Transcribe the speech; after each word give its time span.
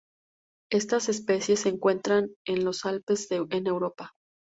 Estas 0.71 1.09
especies 1.09 1.59
se 1.59 1.69
encuentran 1.69 2.31
en 2.47 2.65
los 2.65 2.85
Alpes 2.87 3.27
en 3.29 3.67
Europa. 3.67 4.13